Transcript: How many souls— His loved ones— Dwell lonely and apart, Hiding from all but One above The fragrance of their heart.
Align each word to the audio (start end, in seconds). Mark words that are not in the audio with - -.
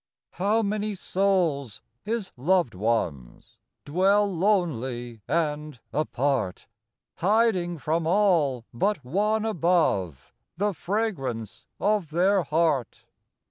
How 0.31 0.63
many 0.63 0.95
souls— 0.95 1.83
His 2.11 2.31
loved 2.35 2.73
ones— 2.73 3.59
Dwell 3.85 4.25
lonely 4.35 5.21
and 5.27 5.79
apart, 5.93 6.65
Hiding 7.17 7.77
from 7.77 8.07
all 8.07 8.65
but 8.73 9.05
One 9.05 9.45
above 9.45 10.33
The 10.57 10.73
fragrance 10.73 11.67
of 11.79 12.09
their 12.09 12.41
heart. 12.41 13.05